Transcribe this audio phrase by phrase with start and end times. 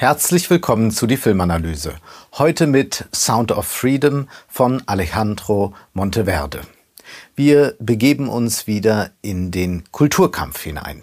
[0.00, 1.96] Herzlich willkommen zu die Filmanalyse.
[2.38, 6.62] Heute mit Sound of Freedom von Alejandro Monteverde.
[7.36, 11.02] Wir begeben uns wieder in den Kulturkampf hinein.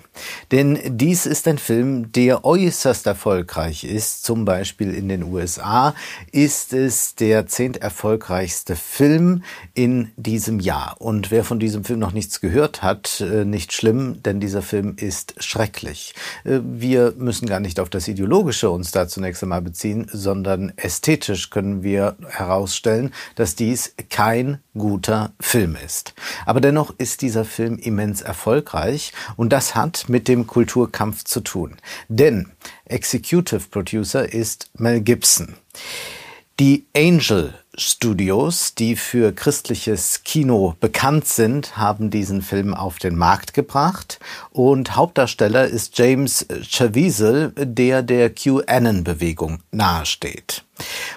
[0.52, 4.24] Denn dies ist ein Film, der äußerst erfolgreich ist.
[4.24, 5.94] Zum Beispiel in den USA
[6.32, 9.44] ist es der zehnt erfolgreichste Film
[9.74, 10.96] in diesem Jahr.
[11.00, 14.96] Und wer von diesem Film noch nichts gehört hat, äh, nicht schlimm, denn dieser Film
[14.98, 16.14] ist schrecklich.
[16.44, 21.50] Äh, wir müssen gar nicht auf das Ideologische uns da zunächst einmal beziehen, sondern ästhetisch
[21.50, 26.14] können wir herausstellen, dass dies kein guter Film ist.
[26.46, 31.76] Aber dennoch ist dieser Film immens erfolgreich und das hat mit dem Kulturkampf zu tun.
[32.08, 32.50] Denn
[32.86, 35.56] Executive Producer ist Mel Gibson.
[36.60, 43.54] Die Angel Studios, die für christliches Kino bekannt sind, haben diesen Film auf den Markt
[43.54, 44.20] gebracht.
[44.50, 50.64] Und Hauptdarsteller ist James Caviezel, der der QAnon-Bewegung nahesteht.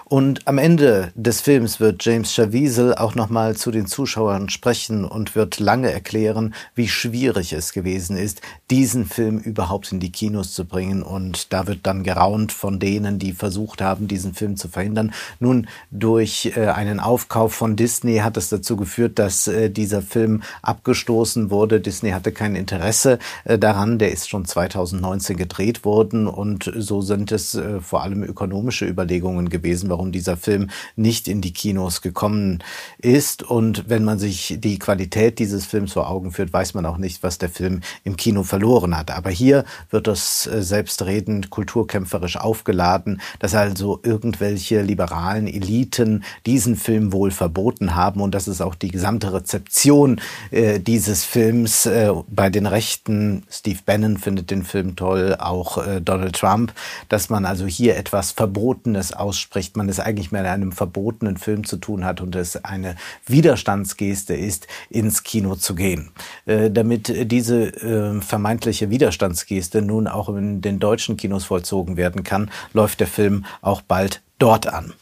[0.04, 5.36] Und am Ende des Films wird James Caviezel auch nochmal zu den Zuschauern sprechen und
[5.36, 10.64] wird lange erklären, wie schwierig es gewesen ist, diesen Film überhaupt in die Kinos zu
[10.64, 11.02] bringen.
[11.02, 15.12] Und da wird dann geraunt von denen, die versucht haben, diesen Film zu verhindern.
[15.38, 20.42] Nun, durch äh, einen Aufkauf von Disney hat es dazu geführt, dass äh, dieser Film
[20.62, 21.80] abgestoßen wurde.
[21.80, 23.98] Disney hatte kein Interesse äh, daran.
[23.98, 29.90] Der ist schon 2019 gedreht worden und so sind es vor allem ökonomische Überlegungen gewesen,
[29.90, 32.62] warum dieser Film nicht in die Kinos gekommen
[32.98, 33.42] ist.
[33.42, 37.22] Und wenn man sich die Qualität dieses Films vor Augen führt, weiß man auch nicht,
[37.22, 39.10] was der Film im Kino verloren hat.
[39.10, 47.12] Aber hier wird das äh, selbstredend kulturkämpferisch aufgeladen, dass also irgendwelche liberalen Eliten diesen Film
[47.12, 50.20] wohl verboten haben und das ist auch die gesamte Rezeption
[50.50, 53.44] äh, dieses Films äh, bei den Rechten.
[53.50, 56.72] Steve Bannon findet den Film toll, auch äh, Donald Trump,
[57.08, 61.78] dass man also hier etwas Verbotenes ausspricht, man es eigentlich mit einem verbotenen Film zu
[61.78, 62.96] tun hat und es eine
[63.26, 66.10] Widerstandsgeste ist, ins Kino zu gehen.
[66.46, 72.50] Äh, damit diese äh, vermeintliche Widerstandsgeste nun auch in den deutschen Kinos vollzogen werden kann,
[72.72, 74.92] läuft der Film auch bald dort an.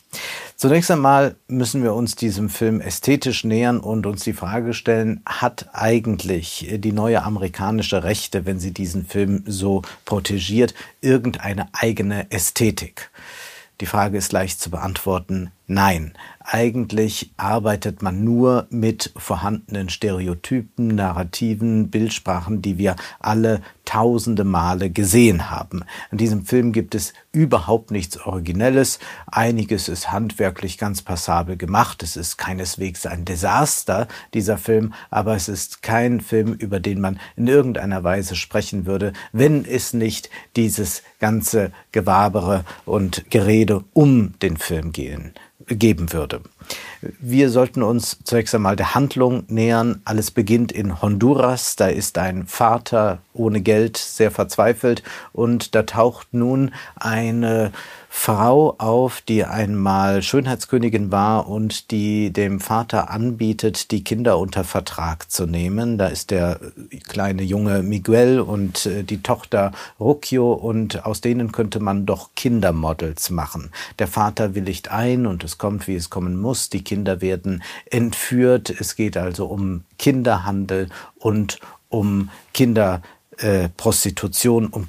[0.57, 5.69] Zunächst einmal müssen wir uns diesem Film ästhetisch nähern und uns die Frage stellen, hat
[5.73, 13.11] eigentlich die neue amerikanische Rechte, wenn sie diesen Film so protegiert, irgendeine eigene Ästhetik?
[13.81, 15.53] Die Frage ist leicht zu beantworten.
[15.71, 24.89] Nein, eigentlich arbeitet man nur mit vorhandenen Stereotypen, Narrativen, Bildsprachen, die wir alle tausende Male
[24.89, 25.85] gesehen haben.
[26.11, 28.99] In diesem Film gibt es überhaupt nichts Originelles.
[29.27, 32.03] Einiges ist handwerklich ganz passabel gemacht.
[32.03, 37.21] Es ist keineswegs ein Desaster, dieser Film, aber es ist kein Film, über den man
[37.37, 44.57] in irgendeiner Weise sprechen würde, wenn es nicht dieses ganze Gewabere und Gerede um den
[44.57, 45.35] Film gehen
[45.67, 46.41] geben würde.
[47.21, 50.01] Wir sollten uns zunächst einmal der Handlung nähern.
[50.05, 51.77] Alles beginnt in Honduras.
[51.77, 55.03] Da ist ein Vater ohne Geld, sehr verzweifelt
[55.33, 57.73] und da taucht nun eine
[58.11, 65.31] Frau auf, die einmal Schönheitskönigin war und die dem Vater anbietet, die Kinder unter Vertrag
[65.31, 65.99] zu nehmen.
[65.99, 66.59] Da ist der
[67.07, 73.29] kleine Junge Miguel und äh, die Tochter Rucchio und aus denen könnte man doch Kindermodels
[73.31, 73.71] machen.
[73.99, 76.71] Der Vater willigt ein und es kommt, wie es kommen muss.
[76.71, 78.71] Die Kinder werden entführt.
[78.71, 80.89] Es geht also um Kinderhandel
[81.19, 84.89] und um Kinderprostitution, äh, um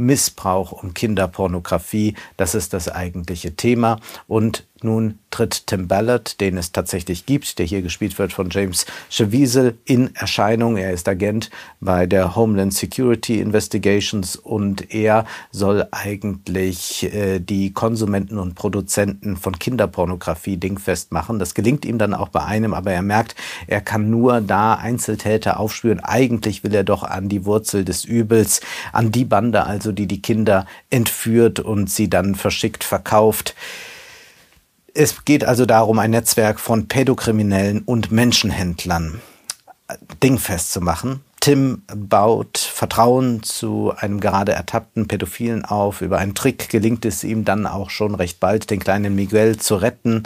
[0.00, 2.14] Kindesmissbrauch, um Kinderpornografie.
[2.36, 4.00] Das ist das eigentliche Thema.
[4.26, 8.86] Und nun tritt Tim Ballard, den es tatsächlich gibt, der hier gespielt wird von James
[9.14, 10.76] Caviezel, in Erscheinung.
[10.78, 11.50] Er ist Agent
[11.80, 19.58] bei der Homeland Security Investigations und er soll eigentlich äh, die Konsumenten und Produzenten von
[19.58, 21.38] Kinderpornografie dingfest machen.
[21.38, 23.34] Das gelingt ihm dann auch bei einem, aber er merkt,
[23.66, 26.00] er kann nur da Einzeltäter aufspüren.
[26.00, 28.62] Eigentlich will er doch an die Wurzel des Übels,
[28.92, 33.54] an die Bande also, die die Kinder entführt und sie dann verschickt verkauft.
[34.94, 39.20] Es geht also darum, ein Netzwerk von Pädokriminellen und Menschenhändlern
[40.22, 41.20] dingfest zu machen.
[41.40, 46.00] Tim baut Vertrauen zu einem gerade ertappten Pädophilen auf.
[46.00, 49.74] Über einen Trick gelingt es ihm dann auch schon recht bald, den kleinen Miguel zu
[49.74, 50.22] retten.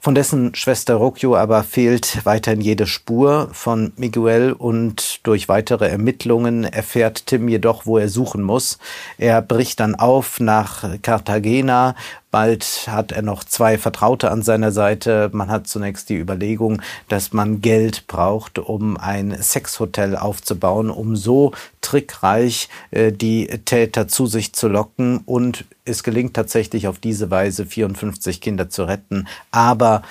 [0.00, 6.64] Von dessen Schwester Rocchio aber fehlt weiterhin jede Spur von Miguel und durch weitere Ermittlungen
[6.64, 8.76] erfährt Tim jedoch, wo er suchen muss.
[9.16, 11.94] Er bricht dann auf nach Cartagena
[12.34, 15.30] Bald hat er noch zwei Vertraute an seiner Seite.
[15.32, 21.52] Man hat zunächst die Überlegung, dass man Geld braucht, um ein Sexhotel aufzubauen, um so
[21.80, 27.66] trickreich äh, die Täter zu sich zu locken und es gelingt tatsächlich auf diese Weise
[27.66, 29.28] 54 Kinder zu retten.
[29.52, 30.02] Aber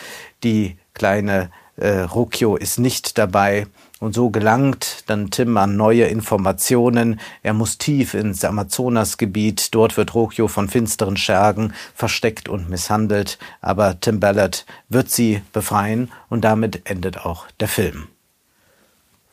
[0.45, 3.67] die kleine äh, Rukio ist nicht dabei.
[4.03, 7.21] Und so gelangt dann Tim an neue Informationen.
[7.41, 9.73] Er muss tief ins Amazonasgebiet.
[9.73, 13.39] Dort wird Rokio von finsteren Schergen versteckt und misshandelt.
[13.61, 18.09] Aber Tim Ballard wird sie befreien und damit endet auch der Film.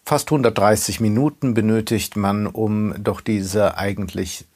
[0.04, 4.46] Fast 130 Minuten benötigt man, um doch diese eigentlich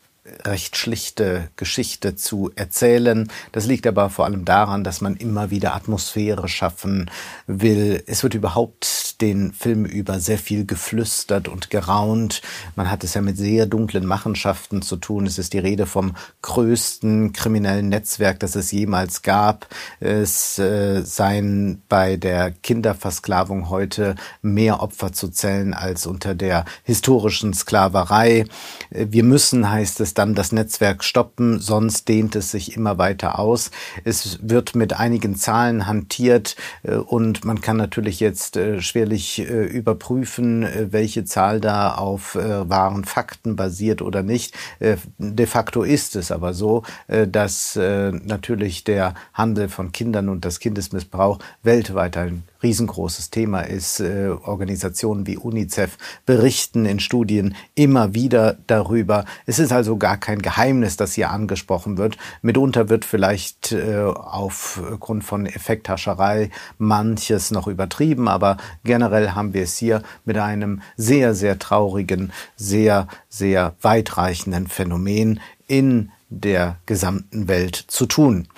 [0.44, 3.31] recht schlichte Geschichte zu erzählen.
[3.53, 7.11] Das liegt aber vor allem daran, dass man immer wieder Atmosphäre schaffen
[7.47, 8.03] will.
[8.06, 12.41] Es wird überhaupt den Film über sehr viel geflüstert und geraunt.
[12.75, 15.26] Man hat es ja mit sehr dunklen Machenschaften zu tun.
[15.26, 19.69] Es ist die Rede vom größten kriminellen Netzwerk, das es jemals gab.
[20.00, 27.53] Es äh, seien bei der Kinderversklavung heute mehr Opfer zu zählen als unter der historischen
[27.53, 28.47] Sklaverei.
[28.91, 33.70] Wir müssen, heißt es, dann das Netzwerk stoppen, sonst dehnt es sich immer weiter aus.
[34.05, 39.64] Es wird mit einigen Zahlen hantiert äh, und man kann natürlich jetzt äh, schwerlich äh,
[39.64, 44.55] überprüfen, welche Zahl da auf wahren Fakten basiert oder nicht.
[44.81, 51.38] De facto ist es aber so, dass natürlich der Handel von Kindern und das Kindesmissbrauch
[51.62, 54.00] weltweit ein riesengroßes Thema ist.
[54.00, 55.96] Äh, Organisationen wie UNICEF
[56.26, 59.25] berichten in Studien immer wieder darüber.
[59.46, 62.16] Es ist also gar kein Geheimnis, das hier angesprochen wird.
[62.43, 69.76] Mitunter wird vielleicht äh, aufgrund von Effekthascherei manches noch übertrieben, aber generell haben wir es
[69.76, 78.06] hier mit einem sehr, sehr traurigen, sehr, sehr weitreichenden Phänomen in der gesamten Welt zu
[78.06, 78.49] tun.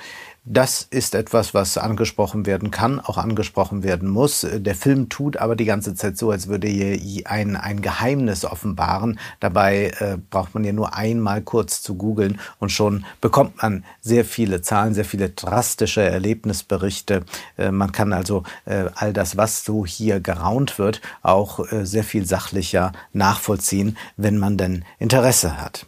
[0.49, 4.47] Das ist etwas, was angesprochen werden kann, auch angesprochen werden muss.
[4.49, 6.97] Der Film tut aber die ganze Zeit so, als würde er
[7.29, 9.19] ein, ein Geheimnis offenbaren.
[9.41, 14.25] Dabei äh, braucht man ja nur einmal kurz zu googeln und schon bekommt man sehr
[14.25, 17.25] viele Zahlen, sehr viele drastische Erlebnisberichte.
[17.59, 22.05] Äh, man kann also äh, all das, was so hier geraunt wird, auch äh, sehr
[22.05, 25.87] viel sachlicher nachvollziehen, wenn man denn Interesse hat.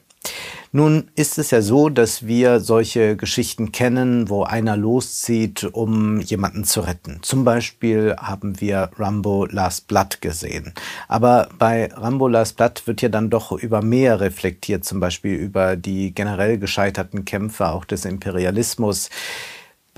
[0.71, 6.65] Nun ist es ja so, dass wir solche Geschichten kennen, wo einer loszieht, um jemanden
[6.65, 7.21] zu retten.
[7.23, 10.75] Zum Beispiel haben wir Rambo Last Blood gesehen.
[11.09, 15.77] Aber bei Rambo Last Blood wird ja dann doch über mehr reflektiert, zum Beispiel über
[15.77, 19.09] die generell gescheiterten Kämpfe auch des Imperialismus.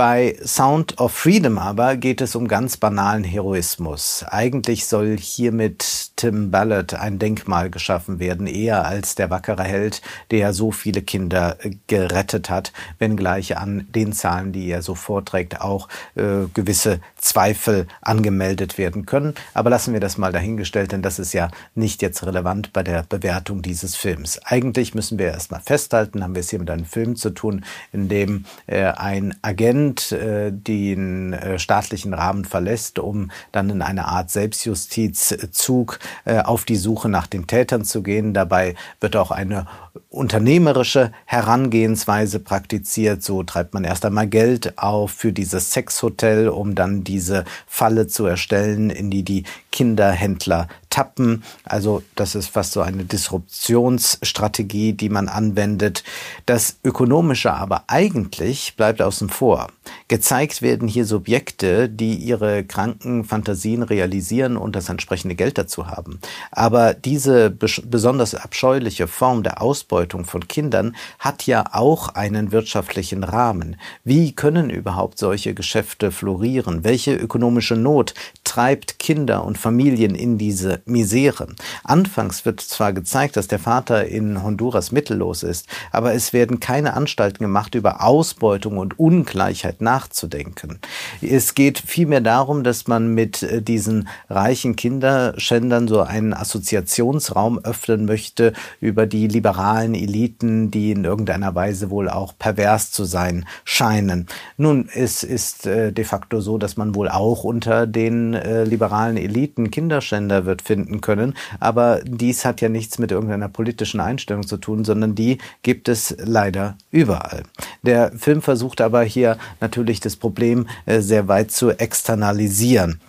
[0.01, 4.25] Bei Sound of Freedom aber geht es um ganz banalen Heroismus.
[4.27, 10.01] Eigentlich soll hiermit Tim Ballard ein Denkmal geschaffen werden, eher als der wackere Held,
[10.31, 15.61] der so viele Kinder äh, gerettet hat, wenngleich an den Zahlen, die er so vorträgt,
[15.61, 19.35] auch äh, gewisse Zweifel angemeldet werden können.
[19.53, 23.03] Aber lassen wir das mal dahingestellt, denn das ist ja nicht jetzt relevant bei der
[23.07, 24.41] Bewertung dieses Films.
[24.47, 28.09] Eigentlich müssen wir erstmal festhalten, haben wir es hier mit einem Film zu tun, in
[28.09, 34.07] dem äh, ein Agent Land äh, den äh, staatlichen Rahmen verlässt, um dann in eine
[34.07, 38.33] Art Selbstjustizzug äh, auf die Suche nach den Tätern zu gehen.
[38.33, 39.67] Dabei wird auch eine
[40.09, 43.23] unternehmerische Herangehensweise praktiziert.
[43.23, 48.27] So treibt man erst einmal Geld auf für dieses Sexhotel, um dann diese Falle zu
[48.27, 51.43] erstellen, in die die Kinderhändler tappen.
[51.65, 56.05] Also das ist fast so eine Disruptionsstrategie, die man anwendet.
[56.47, 59.69] Das Ökonomische aber eigentlich bleibt außen vor.
[60.09, 66.21] Gezeigt werden hier Subjekte, die ihre kranken Fantasien realisieren und das entsprechende Geld dazu haben.
[66.51, 73.77] Aber diese besonders abscheuliche Form der Ausbeutung von Kindern hat ja auch einen wirtschaftlichen Rahmen.
[74.05, 76.85] Wie können überhaupt solche Geschäfte florieren?
[76.85, 81.49] Welche ökonomische Not treibt Kinder und Familien in diese Misere?
[81.85, 86.95] Anfangs wird zwar gezeigt, dass der Vater in Honduras mittellos ist, aber es werden keine
[86.95, 90.79] Anstalten gemacht, über Ausbeutung und Ungleichheit nachzudenken.
[91.23, 98.05] Es geht vielmehr darum, dass man mit äh, diesen reichen Kinderschändern so einen Assoziationsraum öffnen
[98.05, 104.27] möchte über die liberalen Eliten, die in irgendeiner Weise wohl auch pervers zu sein scheinen.
[104.57, 109.17] Nun, es ist äh, de facto so, dass man wohl auch unter den äh, liberalen
[109.17, 114.57] Eliten Kinderschänder wird finden können, aber dies hat ja nichts mit irgendeiner politischen Einstellung zu
[114.57, 117.43] tun, sondern die gibt es leider überall.
[117.83, 119.70] Der Film versucht aber hier natürlich
[120.01, 123.01] das Problem äh, sehr weit zu externalisieren.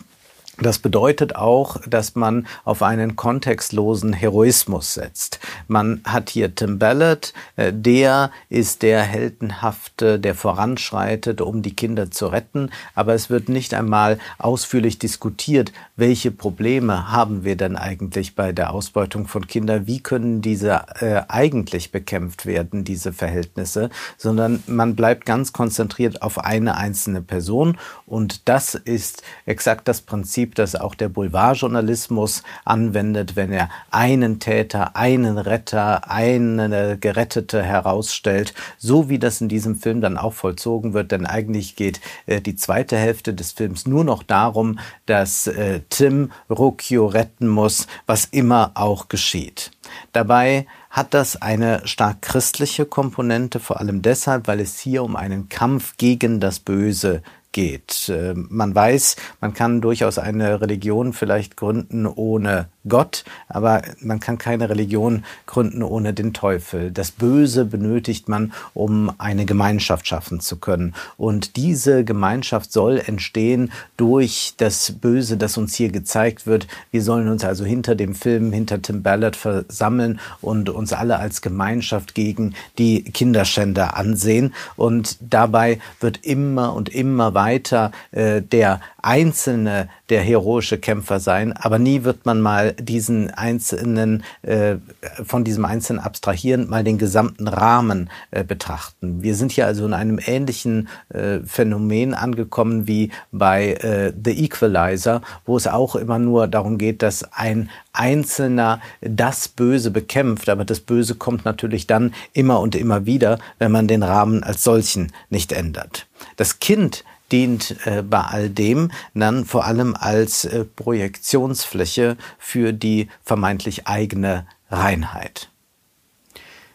[0.62, 5.39] Das bedeutet auch, dass man auf einen kontextlosen Heroismus setzt.
[5.68, 12.12] Man hat hier Tim Ballard, äh, der ist der heldenhafte, der voranschreitet, um die Kinder
[12.12, 18.36] zu retten, aber es wird nicht einmal ausführlich diskutiert, welche Probleme haben wir denn eigentlich
[18.36, 24.63] bei der Ausbeutung von Kindern, wie können diese äh, eigentlich bekämpft werden, diese Verhältnisse, sondern
[24.68, 27.77] man bleibt ganz konzentriert auf eine einzelne Person.
[28.06, 34.39] Und das ist exakt das Prinzip, Prinzip, das auch der Boulevardjournalismus anwendet, wenn er einen
[34.39, 40.93] Täter, einen Retter, eine Gerettete herausstellt, so wie das in diesem Film dann auch vollzogen
[40.93, 41.12] wird.
[41.12, 46.31] Denn eigentlich geht äh, die zweite Hälfte des Films nur noch darum, dass äh, Tim
[46.50, 49.72] Rucchio retten muss, was immer auch geschieht.
[50.13, 55.50] Dabei hat das eine stark christliche Komponente, vor allem deshalb, weil es hier um einen
[55.50, 58.10] Kampf gegen das Böse geht.
[58.10, 64.39] Äh, man weiß, man kann durchaus eine Religion vielleicht gründen ohne Gott, aber man kann
[64.39, 66.91] keine Religion gründen ohne den Teufel.
[66.91, 70.96] Das Böse benötigt man, um eine Gemeinschaft schaffen zu können.
[71.17, 76.67] Und diese Gemeinschaft soll entstehen durch das Böse, das uns hier gezeigt wird.
[76.89, 81.41] Wir sollen uns also hinter dem Film, hinter Tim Ballard versammeln und uns alle als
[81.41, 84.55] Gemeinschaft gegen die Kinderschänder ansehen.
[84.75, 91.79] Und dabei wird immer und immer weiter äh, der Einzelne der heroische Kämpfer sein, aber
[91.79, 94.75] nie wird man mal diesen einzelnen, äh,
[95.24, 99.24] von diesem Einzelnen abstrahieren, mal den gesamten Rahmen äh, betrachten.
[99.24, 105.21] Wir sind hier also in einem ähnlichen äh, Phänomen angekommen wie bei äh, The Equalizer,
[105.45, 110.79] wo es auch immer nur darum geht, dass ein Einzelner das Böse bekämpft, aber das
[110.79, 115.51] Böse kommt natürlich dann immer und immer wieder, wenn man den Rahmen als solchen nicht
[115.51, 116.05] ändert.
[116.36, 123.07] Das Kind dient äh, bei all dem dann vor allem als äh, Projektionsfläche für die
[123.23, 125.50] vermeintlich eigene Reinheit.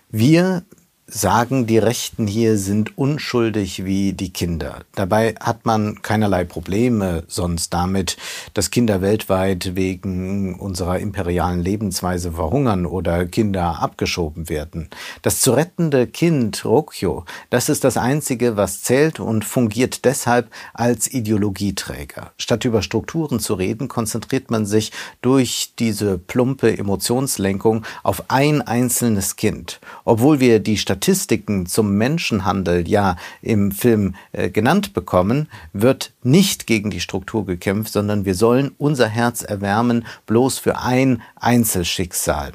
[0.09, 0.63] Wir
[1.09, 4.81] sagen, die Rechten hier sind unschuldig wie die Kinder.
[4.97, 8.17] Dabei hat man keinerlei Probleme sonst damit,
[8.55, 14.89] dass Kinder weltweit wegen unserer imperialen Lebensweise verhungern oder Kinder abgeschoben werden.
[15.23, 21.13] Das zu rettende Kind, Rokyo, das ist das Einzige, was zählt und fungiert deshalb als
[21.13, 22.33] Ideologieträger.
[22.37, 24.91] Statt über Strukturen zu reden, konzentriert man sich
[25.23, 29.81] durch diese plumpe Emotionslenkung auf ein einzelnes Kind.
[30.05, 36.91] Obwohl wir die Statistiken zum Menschenhandel ja im Film äh, genannt bekommen, wird nicht gegen
[36.91, 42.53] die Struktur gekämpft, sondern wir sollen unser Herz erwärmen, bloß für ein Einzelschicksal.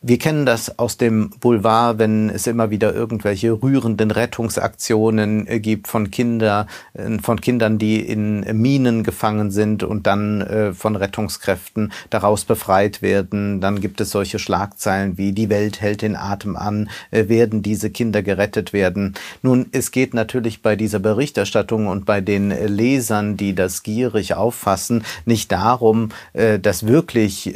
[0.00, 5.88] Wir kennen das aus dem Boulevard, wenn es immer wieder irgendwelche rührenden Rettungsaktionen äh, gibt
[5.88, 11.90] von Kinder, äh, von Kindern, die in Minen gefangen sind und dann äh, von Rettungskräften
[12.10, 13.60] daraus befreit werden.
[13.60, 18.22] Dann gibt es solche Schlagzeilen wie die Welt hält den Atem an, werden diese Kinder
[18.22, 19.14] gerettet werden.
[19.42, 25.02] Nun, es geht natürlich bei dieser Berichterstattung und bei den Lesern, die das gierig auffassen,
[25.24, 27.54] nicht darum, dass wirklich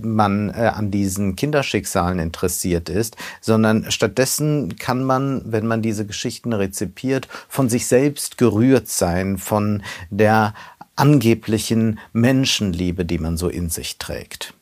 [0.00, 6.52] man an diesen Kindern Kinderschicksalen interessiert ist, sondern stattdessen kann man, wenn man diese Geschichten
[6.52, 10.54] rezipiert, von sich selbst gerührt sein, von der
[10.94, 14.54] angeblichen Menschenliebe, die man so in sich trägt.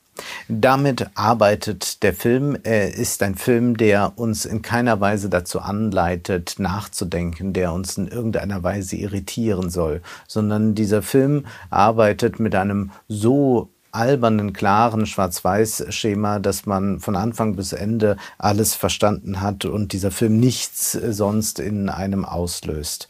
[0.49, 2.57] Damit arbeitet der Film.
[2.63, 8.09] Er ist ein Film, der uns in keiner Weise dazu anleitet, nachzudenken, der uns in
[8.09, 16.67] irgendeiner Weise irritieren soll, sondern dieser Film arbeitet mit einem so albernen, klaren Schwarz-Weiß-Schema, dass
[16.67, 22.25] man von Anfang bis Ende alles verstanden hat und dieser Film nichts sonst in einem
[22.25, 23.09] auslöst.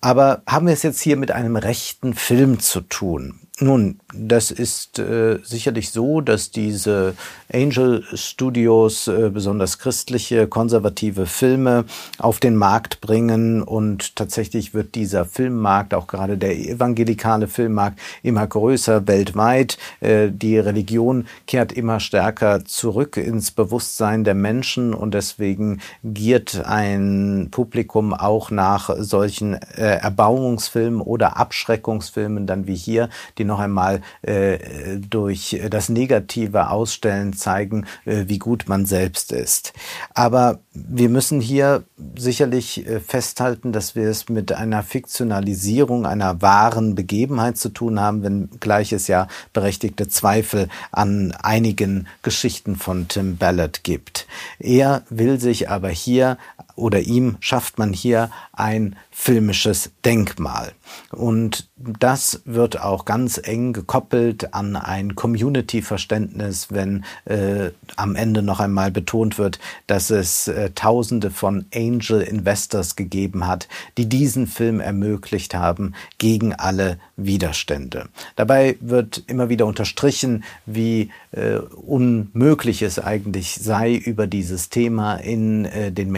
[0.00, 3.40] Aber haben wir es jetzt hier mit einem rechten Film zu tun?
[3.60, 7.14] Nun, das ist äh, sicherlich so, dass diese
[7.52, 11.84] Angel Studios äh, besonders christliche, konservative Filme
[12.18, 18.46] auf den Markt bringen und tatsächlich wird dieser Filmmarkt, auch gerade der evangelikale Filmmarkt, immer
[18.46, 19.76] größer weltweit.
[19.98, 27.48] Äh, die Religion kehrt immer stärker zurück ins Bewusstsein der Menschen und deswegen giert ein
[27.50, 34.58] Publikum auch nach solchen äh, Erbauungsfilmen oder Abschreckungsfilmen dann wie hier, die noch einmal äh,
[34.98, 39.72] durch das negative Ausstellen zeigen, äh, wie gut man selbst ist.
[40.14, 41.82] Aber wir müssen hier
[42.16, 48.22] sicherlich äh, festhalten, dass wir es mit einer Fiktionalisierung einer wahren Begebenheit zu tun haben,
[48.22, 54.26] wenngleich es ja berechtigte Zweifel an einigen Geschichten von Tim Ballard gibt.
[54.58, 56.38] Er will sich aber hier
[56.78, 60.72] oder ihm schafft man hier ein filmisches Denkmal.
[61.10, 68.60] Und das wird auch ganz eng gekoppelt an ein Community-Verständnis, wenn äh, am Ende noch
[68.60, 74.80] einmal betont wird, dass es äh, Tausende von Angel Investors gegeben hat, die diesen Film
[74.80, 78.08] ermöglicht haben gegen alle Widerstände.
[78.36, 85.64] Dabei wird immer wieder unterstrichen, wie äh, unmöglich es eigentlich sei, über dieses Thema in
[85.64, 86.10] äh, den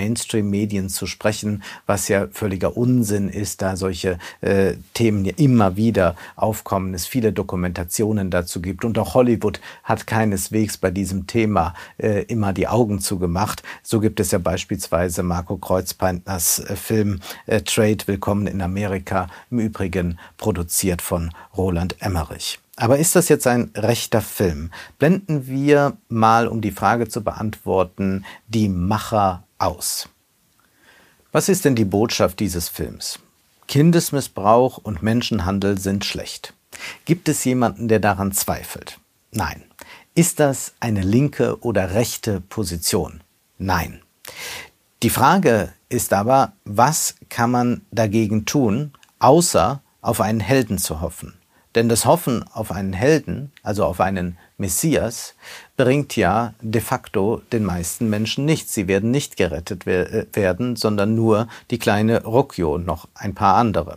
[0.50, 5.76] Mainstream-Medien zu sprechen, was ja völliger Unsinn Unsinn ist, da solche äh, Themen ja immer
[5.76, 8.84] wieder aufkommen, es viele Dokumentationen dazu gibt.
[8.84, 13.62] Und auch Hollywood hat keineswegs bei diesem Thema äh, immer die Augen zugemacht.
[13.82, 19.60] So gibt es ja beispielsweise Marco Kreuzpeintners äh, Film äh, Trade Willkommen in Amerika, im
[19.60, 22.58] Übrigen produziert von Roland Emmerich.
[22.76, 24.70] Aber ist das jetzt ein rechter Film?
[24.98, 30.08] Blenden wir mal, um die Frage zu beantworten, die Macher aus.
[31.32, 33.20] Was ist denn die Botschaft dieses Films?
[33.68, 36.54] Kindesmissbrauch und Menschenhandel sind schlecht.
[37.04, 38.98] Gibt es jemanden, der daran zweifelt?
[39.30, 39.62] Nein.
[40.16, 43.20] Ist das eine linke oder rechte Position?
[43.58, 44.02] Nein.
[45.04, 51.34] Die Frage ist aber, was kann man dagegen tun, außer auf einen Helden zu hoffen?
[51.76, 55.36] Denn das Hoffen auf einen Helden, also auf einen Messias,
[55.84, 58.74] bringt ja de facto den meisten Menschen nichts.
[58.74, 63.56] Sie werden nicht gerettet äh, werden, sondern nur die kleine Ruckio und noch ein paar
[63.56, 63.96] andere.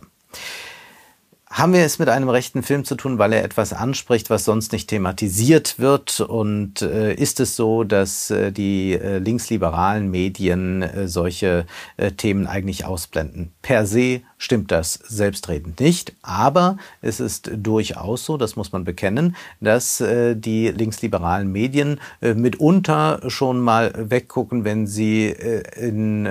[1.54, 4.72] Haben wir es mit einem rechten Film zu tun, weil er etwas anspricht, was sonst
[4.72, 6.18] nicht thematisiert wird?
[6.18, 11.64] Und äh, ist es so, dass äh, die äh, linksliberalen Medien äh, solche
[11.96, 13.52] äh, Themen eigentlich ausblenden?
[13.62, 19.36] Per se stimmt das selbstredend nicht, aber es ist durchaus so, das muss man bekennen,
[19.60, 26.28] dass äh, die linksliberalen Medien mitunter schon mal weggucken, wenn sie in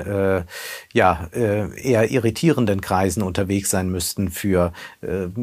[0.94, 4.74] ja, eher irritierenden Kreisen unterwegs sein müssten für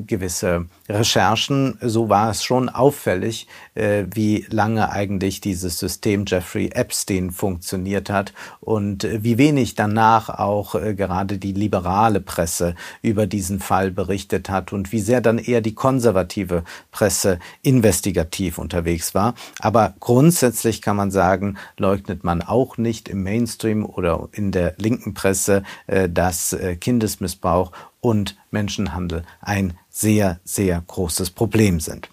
[0.06, 1.78] gewisse Recherchen.
[1.80, 8.32] So war es schon auffällig, äh, wie lange eigentlich dieses System Jeffrey Epstein funktioniert hat
[8.60, 14.50] und äh, wie wenig danach auch äh, gerade die liberale Presse über diesen Fall berichtet
[14.50, 19.34] hat und wie sehr dann eher die konservative Presse investigativ unterwegs war.
[19.60, 25.14] Aber grundsätzlich kann man sagen, leugnet man auch nicht im Mainstream oder in der linken
[25.14, 32.08] Presse, dass Kindesmissbrauch und Menschenhandel ein sehr, sehr großes Problem sind.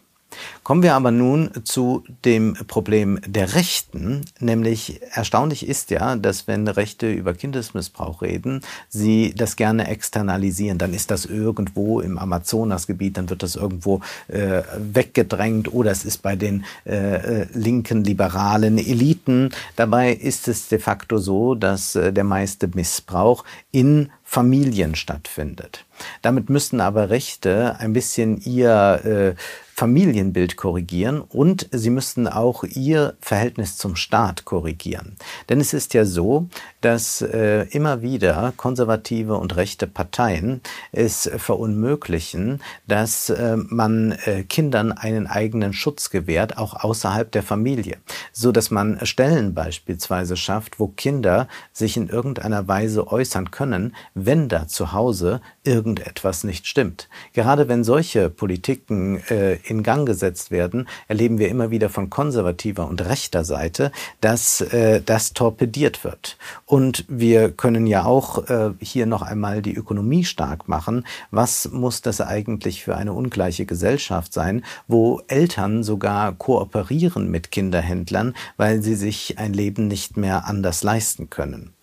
[0.63, 6.67] Kommen wir aber nun zu dem Problem der Rechten, nämlich erstaunlich ist ja, dass wenn
[6.67, 10.77] Rechte über Kindesmissbrauch reden, sie das gerne externalisieren.
[10.77, 16.21] Dann ist das irgendwo im Amazonasgebiet, dann wird das irgendwo äh, weggedrängt oder es ist
[16.21, 19.51] bei den äh, äh linken liberalen Eliten.
[19.75, 25.85] Dabei ist es de facto so, dass äh, der meiste Missbrauch in Familien stattfindet.
[26.21, 29.41] Damit müssten aber Rechte ein bisschen ihr äh,
[29.77, 35.17] Familienbild korrigieren und sie müssten auch ihr Verhältnis zum Staat korrigieren.
[35.49, 36.49] Denn es ist ja so,
[36.81, 40.61] dass äh, immer wieder konservative und rechte Parteien
[40.91, 47.97] es verunmöglichen, dass äh, man äh, Kindern einen eigenen Schutz gewährt, auch außerhalb der Familie,
[48.31, 54.49] so dass man Stellen beispielsweise schafft, wo Kinder sich in irgendeiner Weise äußern können, wenn
[54.49, 57.09] da zu Hause irgendetwas nicht stimmt.
[57.33, 62.87] Gerade wenn solche Politiken äh, in Gang gesetzt werden, erleben wir immer wieder von konservativer
[62.87, 66.37] und rechter Seite, dass äh, das torpediert wird.
[66.65, 71.05] Und wir können ja auch äh, hier noch einmal die Ökonomie stark machen.
[71.31, 78.35] Was muss das eigentlich für eine ungleiche Gesellschaft sein, wo Eltern sogar kooperieren mit Kinderhändlern,
[78.57, 81.73] weil sie sich ein Leben nicht mehr anders leisten können?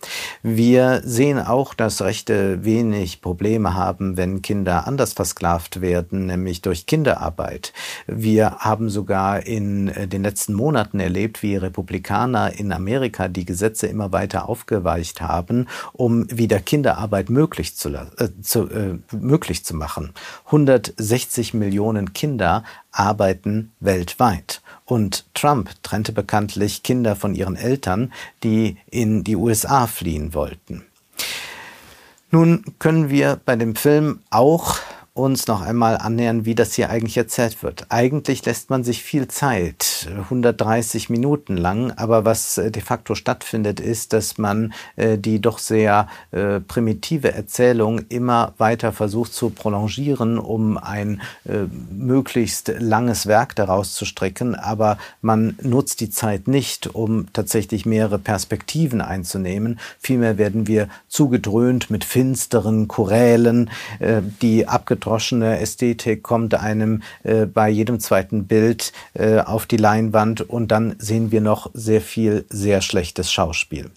[0.43, 6.85] Wir sehen auch, dass Rechte wenig Probleme haben, wenn Kinder anders versklavt werden, nämlich durch
[6.85, 7.73] Kinderarbeit.
[8.07, 13.87] Wir haben sogar in äh, den letzten Monaten erlebt, wie Republikaner in Amerika die Gesetze
[13.87, 20.13] immer weiter aufgeweicht haben, um wieder Kinderarbeit möglich zu, äh, zu, äh, möglich zu machen.
[20.45, 24.61] 160 Millionen Kinder arbeiten weltweit.
[24.85, 30.85] Und Trump trennte bekanntlich Kinder von ihren Eltern, die in die USA fliehen wollten.
[32.31, 34.77] Nun können wir bei dem Film auch
[35.15, 37.85] uns noch einmal annähern, wie das hier eigentlich erzählt wird.
[37.87, 43.79] Eigentlich lässt man sich viel Zeit, 130 Minuten lang, aber was äh, de facto stattfindet,
[43.79, 50.37] ist, dass man äh, die doch sehr äh, primitive Erzählung immer weiter versucht zu prolongieren,
[50.37, 51.59] um ein äh,
[51.91, 58.19] möglichst langes Werk daraus zu stricken, aber man nutzt die Zeit nicht, um tatsächlich mehrere
[58.19, 59.79] Perspektiven einzunehmen.
[59.97, 64.67] Vielmehr werden wir zugedröhnt mit finsteren Chorälen, äh, die
[65.05, 70.95] abgedroschene Ästhetik kommt einem äh, bei jedem zweiten Bild äh, auf die Leinwand und dann
[70.97, 73.91] sehen wir noch sehr viel sehr schlechtes Schauspiel.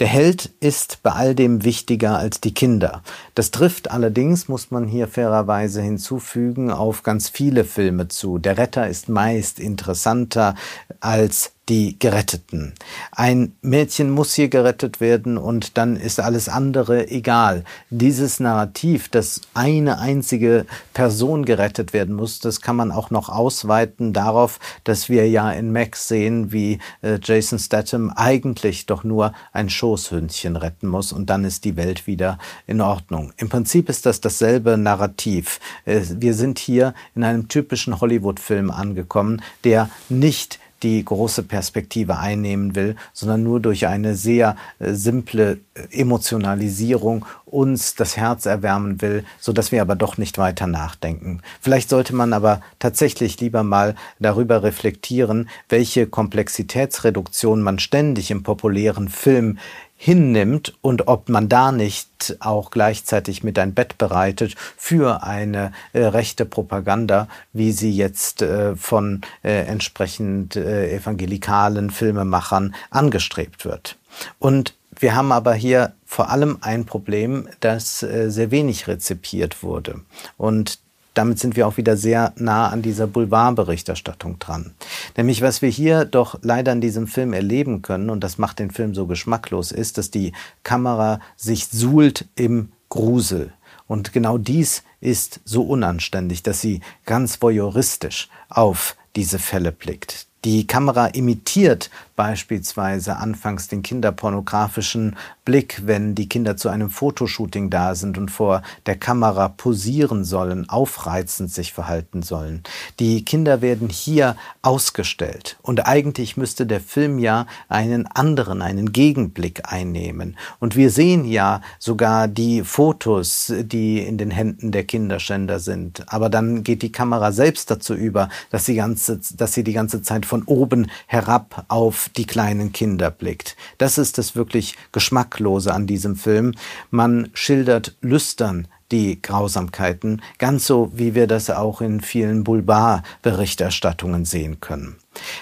[0.00, 3.02] Der Held ist bei all dem wichtiger als die Kinder.
[3.34, 8.38] Das trifft allerdings, muss man hier fairerweise hinzufügen, auf ganz viele Filme zu.
[8.38, 10.54] Der Retter ist meist interessanter
[11.00, 12.74] als die Geretteten.
[13.10, 17.64] Ein Mädchen muss hier gerettet werden und dann ist alles andere egal.
[17.90, 24.12] Dieses Narrativ, dass eine einzige Person gerettet werden muss, das kann man auch noch ausweiten
[24.12, 29.70] darauf, dass wir ja in Max sehen, wie äh, Jason Statham eigentlich doch nur ein
[29.70, 33.32] Schoßhündchen retten muss und dann ist die Welt wieder in Ordnung.
[33.38, 35.60] Im Prinzip ist das dasselbe Narrativ.
[35.86, 42.76] Äh, wir sind hier in einem typischen Hollywood-Film angekommen, der nicht die große Perspektive einnehmen
[42.76, 49.24] will, sondern nur durch eine sehr äh, simple äh, Emotionalisierung uns das Herz erwärmen will,
[49.40, 51.40] so dass wir aber doch nicht weiter nachdenken.
[51.60, 59.08] Vielleicht sollte man aber tatsächlich lieber mal darüber reflektieren, welche Komplexitätsreduktion man ständig im populären
[59.08, 59.58] Film
[60.04, 66.04] hinnimmt und ob man da nicht auch gleichzeitig mit ein Bett bereitet für eine äh,
[66.04, 73.96] rechte Propaganda, wie sie jetzt äh, von äh, entsprechend äh, evangelikalen Filmemachern angestrebt wird.
[74.38, 80.02] Und wir haben aber hier vor allem ein Problem, das äh, sehr wenig rezipiert wurde.
[80.36, 80.80] Und
[81.14, 84.74] damit sind wir auch wieder sehr nah an dieser Boulevardberichterstattung dran.
[85.16, 88.70] Nämlich, was wir hier doch leider in diesem Film erleben können, und das macht den
[88.70, 93.52] Film so geschmacklos, ist, dass die Kamera sich suhlt im Grusel.
[93.86, 100.26] Und genau dies ist so unanständig, dass sie ganz voyeuristisch auf diese Fälle blickt.
[100.44, 107.94] Die Kamera imitiert beispielsweise anfangs den kinderpornografischen Blick, wenn die Kinder zu einem Fotoshooting da
[107.94, 112.62] sind und vor der Kamera posieren sollen, aufreizend sich verhalten sollen.
[112.98, 119.72] Die Kinder werden hier ausgestellt und eigentlich müsste der Film ja einen anderen, einen Gegenblick
[119.72, 120.36] einnehmen.
[120.60, 126.04] Und wir sehen ja sogar die Fotos, die in den Händen der Kinderschänder sind.
[126.12, 130.00] Aber dann geht die Kamera selbst dazu über, dass sie, ganze, dass sie die ganze
[130.00, 133.54] Zeit von oben herab auf die kleinen Kinder blickt.
[133.78, 136.54] Das ist das wirklich Geschmacklose an diesem Film.
[136.90, 144.58] Man schildert lüstern die Grausamkeiten, ganz so wie wir das auch in vielen Boulevard-Berichterstattungen sehen
[144.58, 144.96] können.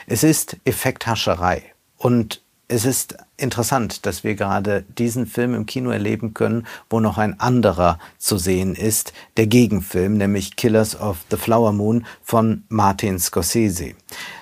[0.07, 1.63] Es ist Effekthascherei
[1.97, 2.42] und
[2.73, 7.39] es ist interessant, dass wir gerade diesen Film im Kino erleben können, wo noch ein
[7.39, 13.93] anderer zu sehen ist, der Gegenfilm, nämlich Killers of the Flower Moon von Martin Scorsese.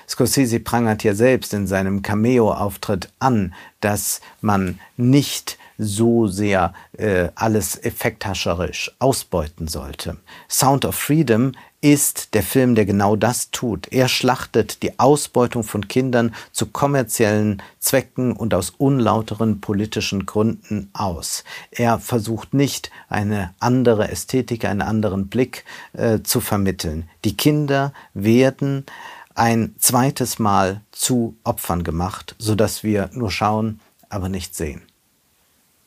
[0.07, 7.83] Scorsese prangert ja selbst in seinem Cameo-Auftritt an, dass man nicht so sehr äh, alles
[7.83, 10.17] effekthascherisch ausbeuten sollte.
[10.47, 13.87] Sound of Freedom ist der Film, der genau das tut.
[13.91, 21.43] Er schlachtet die Ausbeutung von Kindern zu kommerziellen Zwecken und aus unlauteren politischen Gründen aus.
[21.71, 27.09] Er versucht nicht, eine andere Ästhetik, einen anderen Blick äh, zu vermitteln.
[27.25, 28.85] Die Kinder werden
[29.33, 34.83] ein zweites Mal zu Opfern gemacht, so dass wir nur schauen, aber nicht sehen.